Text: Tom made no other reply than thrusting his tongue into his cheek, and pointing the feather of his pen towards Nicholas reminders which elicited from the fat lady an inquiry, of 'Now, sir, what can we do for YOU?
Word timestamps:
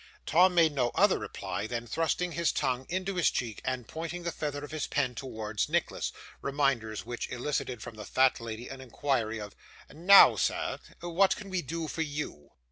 Tom 0.25 0.55
made 0.55 0.71
no 0.71 0.89
other 0.95 1.19
reply 1.19 1.67
than 1.67 1.85
thrusting 1.85 2.31
his 2.31 2.51
tongue 2.51 2.87
into 2.89 3.17
his 3.17 3.29
cheek, 3.29 3.61
and 3.63 3.87
pointing 3.87 4.23
the 4.23 4.31
feather 4.31 4.63
of 4.65 4.71
his 4.71 4.87
pen 4.87 5.13
towards 5.13 5.69
Nicholas 5.69 6.11
reminders 6.41 7.05
which 7.05 7.29
elicited 7.31 7.83
from 7.83 7.97
the 7.97 8.03
fat 8.05 8.39
lady 8.39 8.67
an 8.67 8.81
inquiry, 8.81 9.39
of 9.39 9.55
'Now, 9.93 10.37
sir, 10.37 10.79
what 11.01 11.35
can 11.35 11.51
we 11.51 11.61
do 11.61 11.87
for 11.87 12.01
YOU? 12.01 12.49